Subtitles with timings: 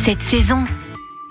[0.00, 0.64] cette saison.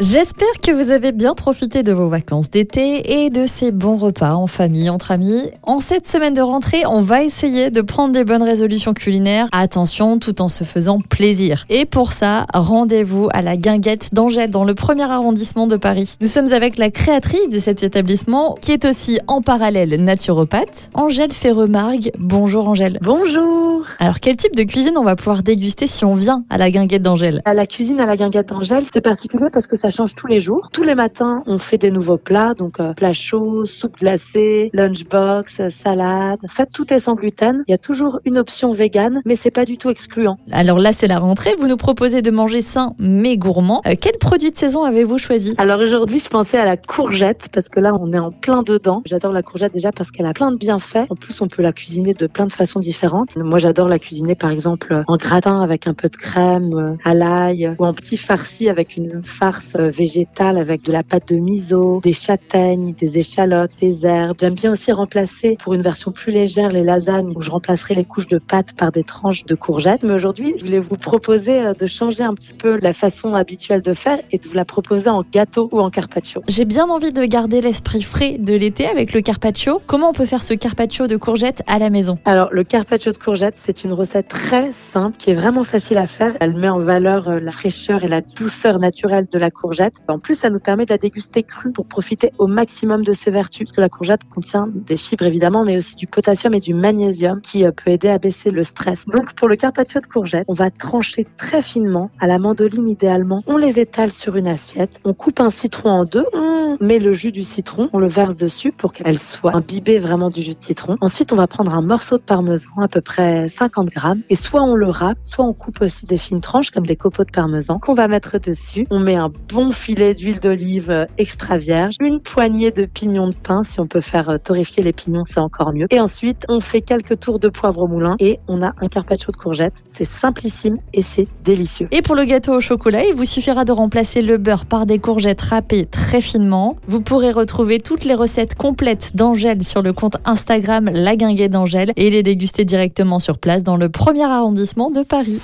[0.02, 4.34] J'espère que vous avez bien profité de vos vacances d'été et de ces bons repas
[4.34, 5.52] en famille, entre amis.
[5.64, 9.50] En cette semaine de rentrée, on va essayer de prendre des bonnes résolutions culinaires.
[9.52, 11.66] Attention, tout en se faisant plaisir.
[11.68, 16.16] Et pour ça, rendez-vous à la Guinguette d'Angèle dans le premier arrondissement de Paris.
[16.22, 21.34] Nous sommes avec la créatrice de cet établissement qui est aussi en parallèle naturopathe, Angèle
[21.34, 22.14] Ferremargue.
[22.18, 23.00] Bonjour Angèle.
[23.02, 23.84] Bonjour.
[24.00, 27.02] Alors quel type de cuisine on va pouvoir déguster si on vient à la Guinguette
[27.02, 27.42] d'Angèle?
[27.44, 30.40] À la cuisine à la Guinguette d'Angèle, c'est particulier parce que ça change tous les
[30.40, 30.70] jours.
[30.72, 35.70] Tous les matins, on fait des nouveaux plats, donc euh, plats chauds, soupe glacée, lunchbox,
[35.70, 36.40] salade.
[36.44, 37.64] En fait, tout est sans gluten.
[37.68, 40.38] Il y a toujours une option végane, mais c'est pas du tout excluant.
[40.52, 41.56] Alors là, c'est la rentrée.
[41.60, 43.82] Vous nous proposez de manger sain mais gourmand.
[43.86, 45.54] Euh, quel produit de saison avez-vous choisi?
[45.58, 49.02] Alors aujourd'hui, je pensais à la courgette parce que là, on est en plein dedans.
[49.06, 51.08] J'adore la courgette déjà parce qu'elle a plein de bienfaits.
[51.10, 53.36] En plus, on peut la cuisiner de plein de façons différentes.
[53.38, 57.14] Moi, j'adore la cuisiner par exemple en gratin avec un peu de crème, euh, à
[57.14, 61.38] l'ail, ou en petit farci avec une farce euh, végétale avec de la pâte de
[61.38, 64.38] miso, des châtaignes, des échalotes, des herbes.
[64.40, 68.04] J'aime bien aussi remplacer pour une version plus légère les lasagnes où je remplacerai les
[68.04, 70.04] couches de pâte par des tranches de courgettes.
[70.04, 73.82] Mais aujourd'hui, je voulais vous proposer euh, de changer un petit peu la façon habituelle
[73.82, 76.42] de faire et de vous la proposer en gâteau ou en carpaccio.
[76.48, 79.82] J'ai bien envie de garder l'esprit frais de l'été avec le carpaccio.
[79.88, 82.18] Comment on peut faire ce carpaccio de courgettes à la maison?
[82.26, 86.08] Alors, le carpaccio de courgettes, c'est une recette très simple qui est vraiment facile à
[86.08, 86.36] faire.
[86.42, 89.69] Elle met en valeur euh, la fraîcheur et la douceur naturelle de la courgette.
[90.08, 93.32] En plus, ça nous permet de la déguster crue pour profiter au maximum de ses
[93.32, 93.66] vertus.
[93.66, 97.42] Parce que la courgette contient des fibres évidemment, mais aussi du potassium et du magnésium
[97.42, 99.06] qui euh, peut aider à baisser le stress.
[99.06, 103.44] Donc, pour le carpaccio de courgettes, on va trancher très finement à la mandoline idéalement.
[103.48, 105.00] On les étale sur une assiette.
[105.04, 106.26] On coupe un citron en deux.
[106.34, 107.90] On met le jus du citron.
[107.94, 110.98] On le verse dessus pour qu'elle soit imbibée vraiment du jus de citron.
[111.02, 114.22] Ensuite, on va prendre un morceau de parmesan, à peu près 50 grammes.
[114.30, 117.24] Et soit on le râpe, soit on coupe aussi des fines tranches comme des copeaux
[117.24, 118.88] de parmesan qu'on va mettre dessus.
[118.90, 123.64] On met un bon filet d'huile d'olive extra vierge, une poignée de pignons de pain.
[123.64, 125.88] Si on peut faire euh, torréfier les pignons, c'est encore mieux.
[125.90, 129.32] Et ensuite, on fait quelques tours de poivre au moulin et on a un carpaccio
[129.32, 129.84] de courgettes.
[129.86, 131.88] C'est simplissime et c'est délicieux.
[131.92, 135.00] Et pour le gâteau au chocolat, il vous suffira de remplacer le beurre par des
[135.00, 136.59] courgettes râpées très finement.
[136.88, 141.92] Vous pourrez retrouver toutes les recettes complètes d'Angèle sur le compte Instagram La Guinguette d'Angèle
[141.96, 145.40] et les déguster directement sur place dans le premier arrondissement de Paris.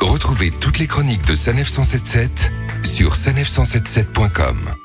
[0.00, 2.50] Retrouvez toutes les chroniques de Sanef 177
[2.84, 4.83] sur sanef177.com.